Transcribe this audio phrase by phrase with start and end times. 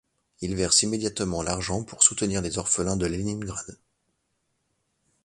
[0.39, 3.77] Il verse immédiatement l'argent pour soutenir les orphelins de Leningrad.